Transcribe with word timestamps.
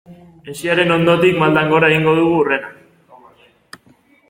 Hesiaren 0.53 0.93
ondotik 0.95 1.37
maldan 1.43 1.69
gora 1.75 1.91
egingo 1.95 2.15
dugu 2.23 2.33
hurrena. 2.39 3.93